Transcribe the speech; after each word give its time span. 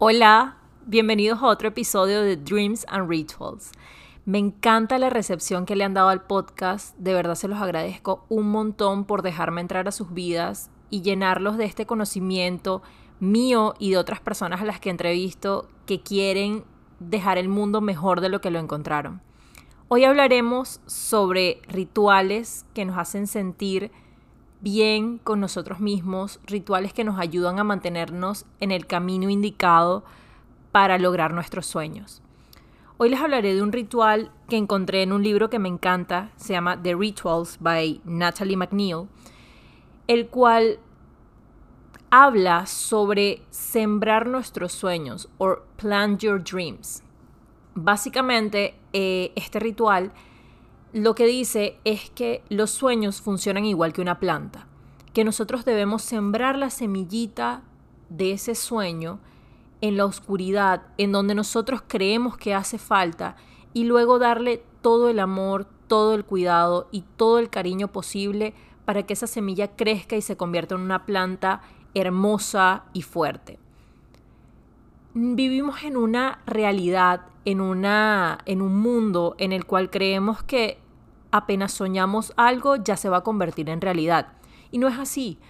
Hola, 0.00 0.58
bienvenidos 0.86 1.42
a 1.42 1.46
otro 1.46 1.66
episodio 1.66 2.22
de 2.22 2.36
Dreams 2.36 2.86
and 2.88 3.10
Rituals. 3.10 3.72
Me 4.26 4.38
encanta 4.38 4.96
la 4.96 5.10
recepción 5.10 5.66
que 5.66 5.74
le 5.74 5.82
han 5.82 5.92
dado 5.92 6.08
al 6.08 6.22
podcast, 6.22 6.96
de 6.98 7.14
verdad 7.14 7.34
se 7.34 7.48
los 7.48 7.60
agradezco 7.60 8.24
un 8.28 8.48
montón 8.48 9.06
por 9.06 9.22
dejarme 9.22 9.60
entrar 9.60 9.88
a 9.88 9.90
sus 9.90 10.14
vidas 10.14 10.70
y 10.88 11.02
llenarlos 11.02 11.58
de 11.58 11.64
este 11.64 11.84
conocimiento 11.84 12.80
mío 13.18 13.74
y 13.80 13.90
de 13.90 13.98
otras 13.98 14.20
personas 14.20 14.60
a 14.60 14.64
las 14.64 14.78
que 14.78 14.90
entrevisto 14.90 15.66
que 15.84 16.00
quieren 16.00 16.62
dejar 17.00 17.36
el 17.36 17.48
mundo 17.48 17.80
mejor 17.80 18.20
de 18.20 18.28
lo 18.28 18.40
que 18.40 18.52
lo 18.52 18.60
encontraron. 18.60 19.20
Hoy 19.88 20.04
hablaremos 20.04 20.80
sobre 20.86 21.60
rituales 21.66 22.66
que 22.72 22.84
nos 22.84 22.98
hacen 22.98 23.26
sentir 23.26 23.90
bien 24.60 25.18
con 25.18 25.40
nosotros 25.40 25.80
mismos, 25.80 26.40
rituales 26.46 26.92
que 26.92 27.04
nos 27.04 27.18
ayudan 27.18 27.58
a 27.58 27.64
mantenernos 27.64 28.46
en 28.60 28.70
el 28.70 28.86
camino 28.86 29.28
indicado 29.30 30.04
para 30.72 30.98
lograr 30.98 31.32
nuestros 31.32 31.66
sueños. 31.66 32.22
Hoy 32.96 33.10
les 33.10 33.20
hablaré 33.20 33.54
de 33.54 33.62
un 33.62 33.72
ritual 33.72 34.32
que 34.48 34.56
encontré 34.56 35.02
en 35.02 35.12
un 35.12 35.22
libro 35.22 35.50
que 35.50 35.60
me 35.60 35.68
encanta, 35.68 36.32
se 36.36 36.52
llama 36.52 36.82
The 36.82 36.96
Rituals 36.96 37.58
by 37.60 38.00
Natalie 38.04 38.56
McNeil, 38.56 39.06
el 40.08 40.28
cual 40.28 40.80
habla 42.10 42.66
sobre 42.66 43.42
sembrar 43.50 44.26
nuestros 44.26 44.72
sueños 44.72 45.28
o 45.38 45.58
plant 45.76 46.20
your 46.20 46.42
dreams. 46.42 47.02
Básicamente, 47.74 48.74
eh, 48.92 49.32
este 49.36 49.60
ritual 49.60 50.12
lo 50.92 51.14
que 51.14 51.26
dice 51.26 51.78
es 51.84 52.10
que 52.10 52.42
los 52.48 52.70
sueños 52.70 53.20
funcionan 53.20 53.64
igual 53.64 53.92
que 53.92 54.00
una 54.00 54.18
planta, 54.18 54.66
que 55.12 55.24
nosotros 55.24 55.64
debemos 55.64 56.02
sembrar 56.02 56.56
la 56.56 56.70
semillita 56.70 57.62
de 58.08 58.32
ese 58.32 58.54
sueño 58.54 59.20
en 59.80 59.96
la 59.96 60.06
oscuridad, 60.06 60.82
en 60.96 61.12
donde 61.12 61.34
nosotros 61.34 61.82
creemos 61.86 62.36
que 62.36 62.54
hace 62.54 62.78
falta, 62.78 63.36
y 63.74 63.84
luego 63.84 64.18
darle 64.18 64.62
todo 64.80 65.08
el 65.10 65.18
amor, 65.18 65.66
todo 65.88 66.14
el 66.14 66.24
cuidado 66.24 66.88
y 66.90 67.02
todo 67.16 67.38
el 67.38 67.50
cariño 67.50 67.88
posible 67.88 68.54
para 68.84 69.04
que 69.04 69.12
esa 69.12 69.26
semilla 69.26 69.76
crezca 69.76 70.16
y 70.16 70.22
se 70.22 70.36
convierta 70.36 70.74
en 70.74 70.80
una 70.80 71.04
planta 71.04 71.60
hermosa 71.94 72.84
y 72.92 73.02
fuerte. 73.02 73.58
Vivimos 75.20 75.82
en 75.82 75.96
una 75.96 76.38
realidad 76.46 77.22
en, 77.44 77.60
una, 77.60 78.38
en 78.46 78.62
un 78.62 78.76
mundo 78.76 79.34
en 79.38 79.50
el 79.50 79.66
cual 79.66 79.90
creemos 79.90 80.44
que 80.44 80.78
apenas 81.32 81.72
soñamos 81.72 82.32
algo 82.36 82.76
ya 82.76 82.96
se 82.96 83.08
va 83.08 83.16
a 83.16 83.24
convertir 83.24 83.68
en 83.68 83.80
realidad. 83.80 84.28
Y 84.70 84.78
no 84.78 84.86
es 84.86 84.96
así. 84.96 85.40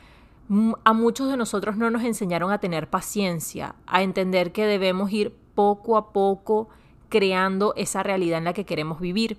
A 0.85 0.95
muchos 0.95 1.29
de 1.29 1.37
nosotros 1.37 1.77
no 1.77 1.91
nos 1.91 2.03
enseñaron 2.05 2.51
a 2.51 2.61
tener 2.61 2.89
paciencia, 2.89 3.75
a 3.87 4.03
entender 4.03 4.53
que 4.53 4.65
debemos 4.65 5.13
ir 5.13 5.37
poco 5.55 5.99
a 5.99 6.15
poco 6.15 6.71
creando 7.11 7.75
esa 7.77 8.03
realidad 8.03 8.39
en 8.39 8.45
la 8.45 8.55
que 8.55 8.65
queremos 8.65 9.01
vivir. 9.01 9.39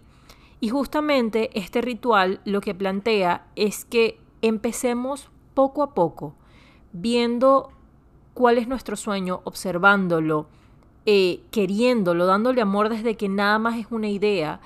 Y 0.60 0.70
justamente 0.70 1.50
este 1.60 1.82
ritual 1.82 2.40
lo 2.46 2.62
que 2.62 2.76
plantea 2.76 3.48
es 3.56 3.84
que 3.84 4.22
empecemos 4.44 5.32
poco 5.56 5.82
a 5.82 5.96
poco, 5.96 6.36
viendo 6.94 7.72
cuál 8.40 8.58
es 8.58 8.70
nuestro 8.70 8.96
sueño, 8.96 9.42
observándolo, 9.44 10.48
eh, 11.06 11.42
queriéndolo, 11.52 12.26
dándole 12.26 12.62
amor 12.62 12.88
desde 12.88 13.18
que 13.18 13.28
nada 13.28 13.60
más 13.60 13.78
es 13.78 13.88
una 13.92 14.08
idea 14.08 14.62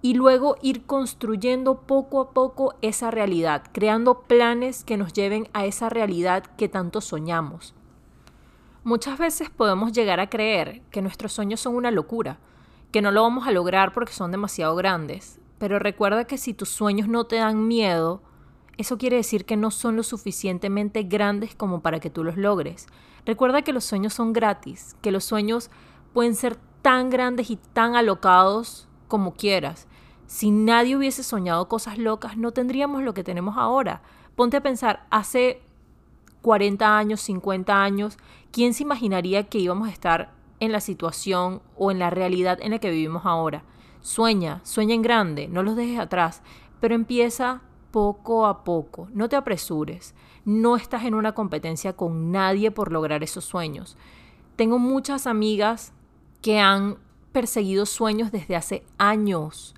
y 0.00 0.14
luego 0.14 0.56
ir 0.62 0.86
construyendo 0.86 1.82
poco 1.82 2.22
a 2.22 2.30
poco 2.30 2.72
esa 2.80 3.10
realidad, 3.10 3.64
creando 3.70 4.22
planes 4.22 4.82
que 4.82 4.96
nos 4.96 5.12
lleven 5.12 5.46
a 5.52 5.66
esa 5.66 5.90
realidad 5.90 6.44
que 6.56 6.70
tanto 6.70 7.02
soñamos. 7.02 7.74
Muchas 8.82 9.18
veces 9.18 9.50
podemos 9.50 9.92
llegar 9.92 10.18
a 10.18 10.30
creer 10.30 10.80
que 10.90 11.02
nuestros 11.02 11.34
sueños 11.34 11.60
son 11.60 11.76
una 11.76 11.90
locura, 11.90 12.38
que 12.92 13.02
no 13.02 13.10
lo 13.10 13.20
vamos 13.20 13.46
a 13.46 13.52
lograr 13.52 13.92
porque 13.92 14.14
son 14.14 14.30
demasiado 14.30 14.74
grandes, 14.74 15.38
pero 15.58 15.78
recuerda 15.78 16.24
que 16.24 16.38
si 16.38 16.54
tus 16.54 16.70
sueños 16.70 17.08
no 17.08 17.24
te 17.24 17.36
dan 17.36 17.68
miedo, 17.68 18.22
eso 18.78 18.98
quiere 18.98 19.16
decir 19.16 19.44
que 19.44 19.56
no 19.56 19.70
son 19.70 19.96
lo 19.96 20.02
suficientemente 20.02 21.02
grandes 21.02 21.54
como 21.54 21.80
para 21.80 22.00
que 22.00 22.10
tú 22.10 22.24
los 22.24 22.36
logres. 22.36 22.86
Recuerda 23.26 23.62
que 23.62 23.72
los 23.72 23.84
sueños 23.84 24.14
son 24.14 24.32
gratis, 24.32 24.96
que 25.02 25.12
los 25.12 25.24
sueños 25.24 25.70
pueden 26.12 26.34
ser 26.34 26.56
tan 26.80 27.10
grandes 27.10 27.50
y 27.50 27.56
tan 27.56 27.94
alocados 27.94 28.88
como 29.08 29.34
quieras. 29.34 29.86
Si 30.26 30.50
nadie 30.50 30.96
hubiese 30.96 31.22
soñado 31.22 31.68
cosas 31.68 31.98
locas, 31.98 32.36
no 32.36 32.52
tendríamos 32.52 33.02
lo 33.02 33.14
que 33.14 33.22
tenemos 33.22 33.56
ahora. 33.58 34.02
Ponte 34.34 34.56
a 34.56 34.62
pensar, 34.62 35.06
hace 35.10 35.62
40 36.40 36.98
años, 36.98 37.20
50 37.20 37.82
años, 37.82 38.16
¿quién 38.50 38.74
se 38.74 38.82
imaginaría 38.82 39.44
que 39.44 39.58
íbamos 39.58 39.88
a 39.88 39.92
estar 39.92 40.32
en 40.58 40.72
la 40.72 40.80
situación 40.80 41.60
o 41.76 41.90
en 41.90 41.98
la 41.98 42.10
realidad 42.10 42.58
en 42.62 42.70
la 42.70 42.78
que 42.78 42.90
vivimos 42.90 43.26
ahora? 43.26 43.64
Sueña, 44.00 44.60
sueña 44.64 44.94
en 44.94 45.02
grande, 45.02 45.46
no 45.48 45.62
los 45.62 45.76
dejes 45.76 46.00
atrás, 46.00 46.42
pero 46.80 46.94
empieza 46.94 47.60
poco 47.92 48.46
a 48.46 48.64
poco, 48.64 49.08
no 49.12 49.28
te 49.28 49.36
apresures, 49.36 50.14
no 50.44 50.74
estás 50.76 51.04
en 51.04 51.14
una 51.14 51.32
competencia 51.32 51.92
con 51.92 52.32
nadie 52.32 52.72
por 52.72 52.90
lograr 52.90 53.22
esos 53.22 53.44
sueños. 53.44 53.96
Tengo 54.56 54.80
muchas 54.80 55.28
amigas 55.28 55.92
que 56.40 56.58
han 56.58 56.98
perseguido 57.30 57.86
sueños 57.86 58.32
desde 58.32 58.56
hace 58.56 58.84
años 58.98 59.74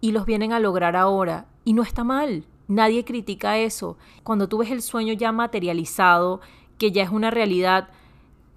y 0.00 0.10
los 0.10 0.26
vienen 0.26 0.52
a 0.52 0.58
lograr 0.58 0.96
ahora 0.96 1.46
y 1.64 1.74
no 1.74 1.82
está 1.82 2.02
mal. 2.02 2.44
Nadie 2.66 3.04
critica 3.04 3.58
eso. 3.58 3.96
Cuando 4.24 4.48
tú 4.48 4.58
ves 4.58 4.70
el 4.70 4.82
sueño 4.82 5.12
ya 5.12 5.30
materializado, 5.30 6.40
que 6.78 6.90
ya 6.90 7.02
es 7.02 7.10
una 7.10 7.30
realidad, 7.30 7.90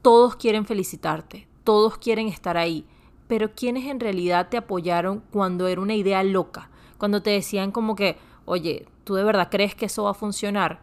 todos 0.02 0.36
quieren 0.36 0.66
felicitarte, 0.66 1.48
todos 1.64 1.98
quieren 1.98 2.28
estar 2.28 2.58
ahí. 2.58 2.86
Pero 3.28 3.54
¿quiénes 3.54 3.86
en 3.86 4.00
realidad 4.00 4.50
te 4.50 4.58
apoyaron 4.58 5.22
cuando 5.32 5.68
era 5.68 5.82
una 5.82 5.96
idea 5.96 6.24
loca? 6.24 6.70
Cuando 6.98 7.22
te 7.22 7.32
decían 7.32 7.72
como 7.72 7.96
que, 7.96 8.18
oye, 8.46 8.88
¿tú 9.04 9.16
de 9.16 9.24
verdad 9.24 9.50
crees 9.52 9.76
que 9.76 9.86
eso 9.86 10.04
va 10.04 10.12
a 10.12 10.16
funcionar? 10.16 10.80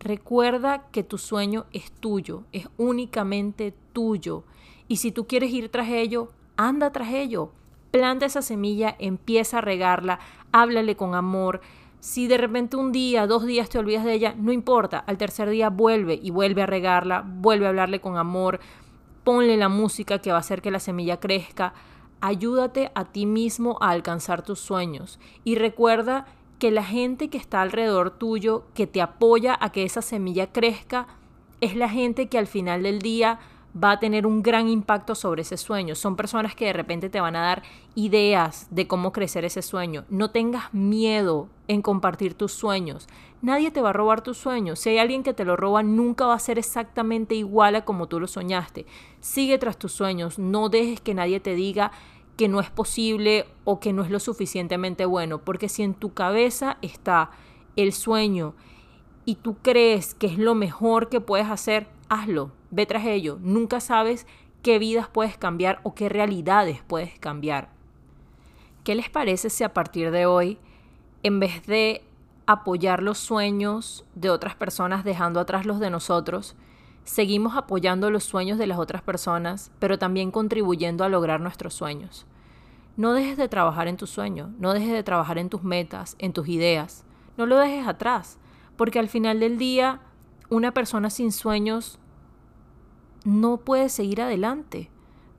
Recuerda 0.00 0.86
que 0.92 1.02
tu 1.02 1.18
sueño 1.18 1.66
es 1.72 1.92
tuyo, 1.92 2.44
es 2.52 2.68
únicamente 2.78 3.74
tuyo. 3.92 4.44
Y 4.88 4.96
si 4.96 5.12
tú 5.12 5.26
quieres 5.26 5.52
ir 5.52 5.68
tras 5.68 5.90
ello, 5.90 6.30
anda 6.56 6.90
tras 6.90 7.12
ello. 7.12 7.52
Planta 7.90 8.26
esa 8.26 8.40
semilla, 8.40 8.96
empieza 8.98 9.58
a 9.58 9.60
regarla, 9.60 10.20
háblale 10.52 10.96
con 10.96 11.14
amor. 11.14 11.60
Si 12.00 12.28
de 12.28 12.38
repente 12.38 12.76
un 12.76 12.92
día, 12.92 13.26
dos 13.26 13.44
días 13.44 13.68
te 13.68 13.78
olvidas 13.78 14.04
de 14.04 14.14
ella, 14.14 14.34
no 14.38 14.52
importa. 14.52 14.98
Al 14.98 15.18
tercer 15.18 15.50
día 15.50 15.68
vuelve 15.68 16.18
y 16.20 16.30
vuelve 16.30 16.62
a 16.62 16.66
regarla, 16.66 17.22
vuelve 17.26 17.66
a 17.66 17.68
hablarle 17.68 18.00
con 18.00 18.16
amor. 18.16 18.60
Ponle 19.22 19.58
la 19.58 19.68
música 19.68 20.20
que 20.20 20.30
va 20.30 20.38
a 20.38 20.40
hacer 20.40 20.62
que 20.62 20.70
la 20.70 20.80
semilla 20.80 21.20
crezca. 21.20 21.74
Ayúdate 22.22 22.90
a 22.94 23.04
ti 23.04 23.26
mismo 23.26 23.76
a 23.82 23.90
alcanzar 23.90 24.42
tus 24.42 24.60
sueños. 24.60 25.20
Y 25.44 25.56
recuerda 25.56 26.24
que 26.60 26.70
la 26.70 26.84
gente 26.84 27.28
que 27.30 27.38
está 27.38 27.62
alrededor 27.62 28.10
tuyo, 28.10 28.66
que 28.74 28.86
te 28.86 29.02
apoya 29.02 29.58
a 29.60 29.72
que 29.72 29.82
esa 29.82 30.02
semilla 30.02 30.52
crezca, 30.52 31.08
es 31.60 31.74
la 31.74 31.88
gente 31.88 32.28
que 32.28 32.38
al 32.38 32.46
final 32.46 32.84
del 32.84 33.00
día 33.00 33.40
va 33.72 33.92
a 33.92 33.98
tener 33.98 34.26
un 34.26 34.42
gran 34.42 34.68
impacto 34.68 35.14
sobre 35.14 35.42
ese 35.42 35.56
sueño. 35.56 35.94
Son 35.94 36.16
personas 36.16 36.54
que 36.54 36.66
de 36.66 36.72
repente 36.72 37.08
te 37.08 37.20
van 37.20 37.34
a 37.34 37.42
dar 37.42 37.62
ideas 37.94 38.66
de 38.70 38.86
cómo 38.86 39.12
crecer 39.12 39.44
ese 39.44 39.62
sueño. 39.62 40.04
No 40.10 40.30
tengas 40.30 40.72
miedo 40.74 41.48
en 41.66 41.80
compartir 41.82 42.34
tus 42.34 42.52
sueños. 42.52 43.08
Nadie 43.42 43.70
te 43.70 43.80
va 43.80 43.90
a 43.90 43.94
robar 43.94 44.22
tus 44.22 44.36
sueños. 44.36 44.80
Si 44.80 44.90
hay 44.90 44.98
alguien 44.98 45.22
que 45.22 45.32
te 45.32 45.44
lo 45.46 45.56
roba, 45.56 45.82
nunca 45.82 46.26
va 46.26 46.34
a 46.34 46.40
ser 46.40 46.58
exactamente 46.58 47.34
igual 47.34 47.74
a 47.74 47.84
como 47.84 48.06
tú 48.06 48.20
lo 48.20 48.26
soñaste. 48.26 48.86
Sigue 49.20 49.56
tras 49.58 49.78
tus 49.78 49.92
sueños. 49.92 50.38
No 50.38 50.68
dejes 50.68 51.00
que 51.00 51.14
nadie 51.14 51.40
te 51.40 51.54
diga 51.54 51.92
que 52.36 52.48
no 52.48 52.60
es 52.60 52.70
posible 52.70 53.46
o 53.64 53.80
que 53.80 53.92
no 53.92 54.02
es 54.02 54.10
lo 54.10 54.20
suficientemente 54.20 55.04
bueno, 55.04 55.38
porque 55.44 55.68
si 55.68 55.82
en 55.82 55.94
tu 55.94 56.14
cabeza 56.14 56.78
está 56.82 57.30
el 57.76 57.92
sueño 57.92 58.54
y 59.24 59.36
tú 59.36 59.58
crees 59.62 60.14
que 60.14 60.26
es 60.26 60.38
lo 60.38 60.54
mejor 60.54 61.08
que 61.08 61.20
puedes 61.20 61.48
hacer, 61.48 61.88
hazlo, 62.08 62.52
ve 62.70 62.86
tras 62.86 63.06
ello. 63.06 63.38
Nunca 63.40 63.80
sabes 63.80 64.26
qué 64.62 64.78
vidas 64.78 65.08
puedes 65.08 65.36
cambiar 65.38 65.80
o 65.82 65.94
qué 65.94 66.08
realidades 66.08 66.82
puedes 66.86 67.18
cambiar. 67.18 67.70
¿Qué 68.84 68.94
les 68.94 69.10
parece 69.10 69.50
si 69.50 69.62
a 69.62 69.74
partir 69.74 70.10
de 70.10 70.26
hoy, 70.26 70.58
en 71.22 71.38
vez 71.40 71.66
de 71.66 72.02
apoyar 72.46 73.02
los 73.02 73.18
sueños 73.18 74.04
de 74.14 74.30
otras 74.30 74.54
personas 74.54 75.04
dejando 75.04 75.40
atrás 75.40 75.66
los 75.66 75.78
de 75.78 75.90
nosotros, 75.90 76.56
seguimos 77.10 77.56
apoyando 77.56 78.08
los 78.08 78.22
sueños 78.22 78.56
de 78.56 78.68
las 78.68 78.78
otras 78.78 79.02
personas, 79.02 79.72
pero 79.80 79.98
también 79.98 80.30
contribuyendo 80.30 81.02
a 81.02 81.08
lograr 81.08 81.40
nuestros 81.40 81.74
sueños. 81.74 82.24
No 82.96 83.14
dejes 83.14 83.36
de 83.36 83.48
trabajar 83.48 83.88
en 83.88 83.96
tu 83.96 84.06
sueño, 84.06 84.54
no 84.60 84.72
dejes 84.72 84.92
de 84.92 85.02
trabajar 85.02 85.36
en 85.36 85.48
tus 85.48 85.64
metas, 85.64 86.14
en 86.20 86.32
tus 86.32 86.46
ideas. 86.46 87.04
No 87.36 87.46
lo 87.46 87.58
dejes 87.58 87.88
atrás, 87.88 88.38
porque 88.76 89.00
al 89.00 89.08
final 89.08 89.40
del 89.40 89.58
día 89.58 90.00
una 90.50 90.72
persona 90.72 91.10
sin 91.10 91.32
sueños 91.32 91.98
no 93.24 93.56
puede 93.56 93.88
seguir 93.88 94.22
adelante, 94.22 94.88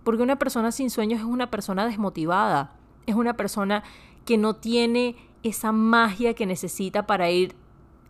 porque 0.03 0.23
una 0.23 0.37
persona 0.37 0.73
sin 0.73 0.89
sueños 0.89 1.21
es 1.21 1.25
una 1.25 1.51
persona 1.51 1.85
desmotivada, 1.85 2.75
es 3.05 3.15
una 3.15 3.37
persona 3.37 3.81
que 4.25 4.37
no 4.37 4.57
tiene 4.57 5.15
esa 5.41 5.71
magia 5.71 6.33
que 6.33 6.45
necesita 6.45 7.07
para 7.07 7.31
ir 7.31 7.55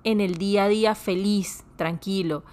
en 0.04 0.20
el 0.20 0.38
día 0.40 0.64
a 0.64 0.68
día 0.68 0.96
feliz, 0.96 1.64
tranquilo. 1.76 2.44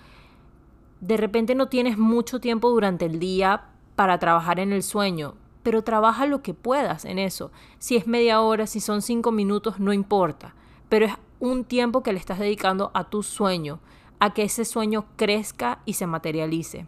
De 1.00 1.17
repente 1.17 1.55
no 1.55 1.69
tienes 1.69 1.99
mucho 1.99 2.41
tiempo 2.41 2.71
durante 2.71 3.06
el 3.06 3.19
día 3.19 3.67
para 3.95 4.19
trabajar 4.19 4.61
en 4.61 4.73
el 4.73 4.83
sueño, 4.83 5.35
pero 5.62 5.83
trabaja 5.83 6.27
lo 6.27 6.43
que 6.43 6.55
puedas 6.55 7.05
en 7.05 7.19
eso. 7.19 7.53
Si 7.79 7.97
es 7.97 8.06
media 8.06 8.41
hora, 8.41 8.67
si 8.67 8.81
son 8.81 9.03
cinco 9.03 9.33
minutos, 9.33 9.79
no 9.79 9.93
importa. 9.93 10.55
Pero 10.89 11.06
es 11.06 11.12
un 11.41 11.65
tiempo 11.65 12.03
que 12.03 12.12
le 12.12 12.19
estás 12.19 12.39
dedicando 12.39 12.91
a 12.95 13.11
tu 13.11 13.23
sueño, 13.23 13.81
a 14.19 14.35
que 14.35 14.43
ese 14.43 14.65
sueño 14.65 15.06
crezca 15.17 15.81
y 15.85 15.95
se 15.95 16.06
materialice. 16.06 16.87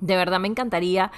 De 0.00 0.16
verdad 0.16 0.40
me 0.40 0.48
encantaría 0.48 1.12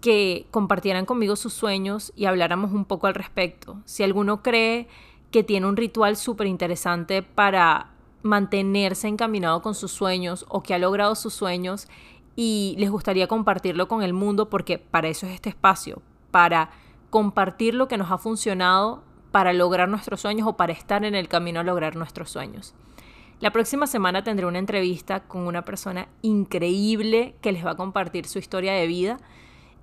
que 0.00 0.46
compartieran 0.50 1.06
conmigo 1.06 1.36
sus 1.36 1.54
sueños 1.54 2.12
y 2.16 2.26
habláramos 2.26 2.72
un 2.72 2.84
poco 2.84 3.06
al 3.06 3.14
respecto. 3.14 3.80
Si 3.86 4.02
alguno 4.02 4.42
cree 4.42 4.88
que 5.30 5.42
tiene 5.42 5.66
un 5.66 5.76
ritual 5.76 6.16
súper 6.16 6.46
interesante 6.46 7.22
para 7.22 7.95
mantenerse 8.26 9.08
encaminado 9.08 9.62
con 9.62 9.74
sus 9.74 9.92
sueños 9.92 10.44
o 10.48 10.62
que 10.62 10.74
ha 10.74 10.78
logrado 10.78 11.14
sus 11.14 11.34
sueños 11.34 11.88
y 12.34 12.74
les 12.78 12.90
gustaría 12.90 13.26
compartirlo 13.26 13.88
con 13.88 14.02
el 14.02 14.12
mundo 14.12 14.50
porque 14.50 14.78
para 14.78 15.08
eso 15.08 15.26
es 15.26 15.32
este 15.32 15.48
espacio, 15.48 16.02
para 16.30 16.70
compartir 17.10 17.74
lo 17.74 17.88
que 17.88 17.96
nos 17.96 18.10
ha 18.10 18.18
funcionado 18.18 19.02
para 19.32 19.52
lograr 19.52 19.88
nuestros 19.88 20.20
sueños 20.20 20.46
o 20.48 20.56
para 20.56 20.72
estar 20.72 21.04
en 21.04 21.14
el 21.14 21.28
camino 21.28 21.60
a 21.60 21.62
lograr 21.62 21.96
nuestros 21.96 22.30
sueños. 22.30 22.74
La 23.38 23.50
próxima 23.50 23.86
semana 23.86 24.24
tendré 24.24 24.46
una 24.46 24.58
entrevista 24.58 25.20
con 25.20 25.46
una 25.46 25.62
persona 25.62 26.08
increíble 26.22 27.34
que 27.42 27.52
les 27.52 27.64
va 27.64 27.72
a 27.72 27.76
compartir 27.76 28.26
su 28.26 28.38
historia 28.38 28.72
de 28.72 28.86
vida 28.86 29.18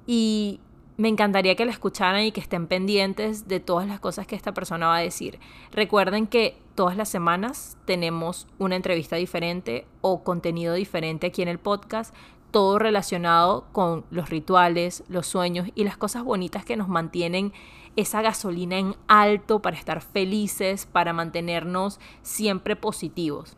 y 0.08 0.60
me 0.98 1.10
encantaría 1.10 1.56
que 1.56 1.66
la 1.66 1.72
escucharan 1.72 2.24
y 2.24 2.32
que 2.32 2.42
estén 2.42 2.68
pendientes 2.68 3.48
de 3.48 3.60
todas 3.60 3.88
las 3.88 4.00
cosas 4.00 4.28
que 4.28 4.36
esta 4.36 4.54
persona 4.54 4.88
va 4.88 4.98
a 4.98 5.02
decir. 5.02 5.40
Recuerden 5.72 6.28
que 6.28 6.58
todas 6.76 6.96
las 6.96 7.10
semanas 7.10 7.78
tenemos 7.86 8.48
una 8.60 8.76
entrevista 8.76 9.16
diferente 9.16 9.88
o 10.02 10.24
contenido 10.24 10.74
diferente 10.74 11.28
aquí 11.28 11.42
en 11.42 11.48
el 11.48 11.60
podcast, 11.60 12.14
todo 12.52 12.78
relacionado 12.78 13.66
con 13.72 14.06
los 14.12 14.30
rituales, 14.30 15.04
los 15.08 15.26
sueños 15.26 15.70
y 15.74 15.84
las 15.84 15.98
cosas 15.98 16.24
bonitas 16.24 16.66
que 16.66 16.78
nos 16.78 16.88
mantienen 16.88 17.52
esa 17.96 18.22
gasolina 18.22 18.78
en 18.78 18.96
alto 19.08 19.62
para 19.62 19.78
estar 19.78 20.02
felices, 20.02 20.86
para 20.86 21.14
mantenernos 21.14 22.00
siempre 22.22 22.76
positivos. 22.76 23.58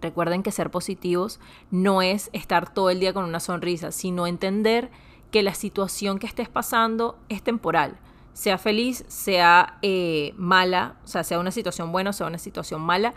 Recuerden 0.00 0.42
que 0.42 0.52
ser 0.52 0.70
positivos 0.70 1.40
no 1.70 2.02
es 2.02 2.30
estar 2.32 2.72
todo 2.72 2.90
el 2.90 3.00
día 3.00 3.12
con 3.12 3.24
una 3.24 3.40
sonrisa, 3.40 3.90
sino 3.90 4.26
entender 4.26 4.90
que 5.30 5.42
la 5.42 5.54
situación 5.54 6.18
que 6.18 6.26
estés 6.26 6.48
pasando 6.48 7.18
es 7.28 7.42
temporal. 7.42 7.98
Sea 8.32 8.58
feliz, 8.58 9.04
sea 9.08 9.78
eh, 9.82 10.32
mala, 10.36 10.96
o 11.04 11.08
sea, 11.08 11.24
sea 11.24 11.38
una 11.38 11.50
situación 11.50 11.92
buena 11.92 12.10
o 12.10 12.12
sea 12.12 12.26
una 12.26 12.38
situación 12.38 12.80
mala, 12.80 13.14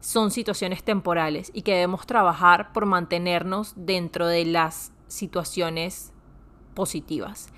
son 0.00 0.30
situaciones 0.30 0.82
temporales 0.82 1.50
y 1.54 1.62
que 1.62 1.72
debemos 1.72 2.06
trabajar 2.06 2.72
por 2.72 2.84
mantenernos 2.84 3.72
dentro 3.76 4.26
de 4.26 4.44
las 4.44 4.92
situaciones 5.06 6.12
positivas. 6.74 7.48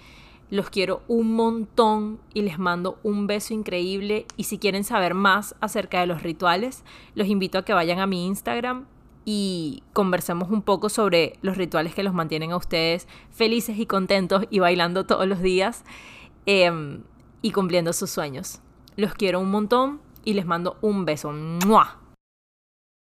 Los 0.49 0.71
quiero 0.71 1.03
un 1.09 1.35
montón 1.35 2.21
y 2.33 2.43
les 2.43 2.59
mando 2.61 3.01
un 3.03 3.27
beso 3.27 3.53
increíble. 3.53 4.27
Y 4.37 4.45
si 4.45 4.59
quieren 4.59 4.85
saber 4.85 5.15
más 5.15 5.57
acerca 5.61 5.99
de 5.99 6.07
los 6.07 6.23
rituales, 6.23 6.85
los 7.17 7.27
invito 7.27 7.59
a 7.59 7.65
que 7.65 7.75
vayan 7.75 7.99
a 7.99 8.07
mi 8.07 8.27
Instagram 8.27 8.87
y 9.29 9.83
conversemos 9.93 10.49
un 10.51 10.63
poco 10.63 10.89
sobre 10.89 11.37
los 11.43 11.57
rituales 11.57 11.95
que 11.95 12.05
los 12.05 12.15
mantienen 12.15 12.53
a 12.53 12.57
ustedes 12.57 13.09
felices 13.31 13.77
y 13.79 13.85
contentos 13.85 14.45
y 14.51 14.61
bailando 14.61 15.05
todos 15.05 15.27
los 15.27 15.43
días 15.43 15.85
em, 16.47 17.03
y 17.43 17.51
cumpliendo 17.51 17.93
sus 17.93 18.09
sueños. 18.09 18.61
Los 18.97 19.15
quiero 19.15 19.41
un 19.41 19.51
montón 19.51 20.01
y 20.25 20.35
les 20.35 20.47
mando 20.47 20.79
un 20.81 21.05
beso. 21.05 21.33